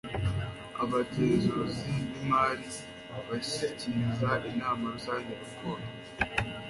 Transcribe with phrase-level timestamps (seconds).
[0.83, 2.69] abagenzuzi b'imari
[3.27, 5.83] bashyikiriza inama rusange raporo